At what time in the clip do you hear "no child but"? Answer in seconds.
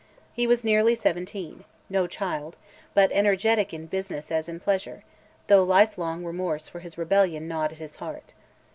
1.87-3.11